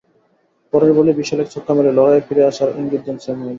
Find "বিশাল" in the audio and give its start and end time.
1.19-1.39